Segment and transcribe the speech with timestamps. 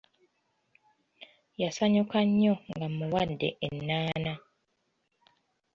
[1.61, 4.33] Yasanyuka nnyo nga mmuwadde ennaana.